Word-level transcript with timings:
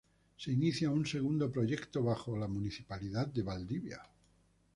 Se 0.35 0.51
inicia 0.51 0.89
un 0.89 1.05
segundo 1.05 1.51
proyecto 1.51 2.01
bajo 2.01 2.35
la 2.35 2.47
Municipalidad 2.47 3.27
de 3.27 3.43
Valdivia. 3.43 4.01